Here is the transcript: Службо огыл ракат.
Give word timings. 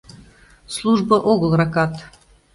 Службо 0.75 1.15
огыл 1.31 1.51
ракат. 1.59 1.93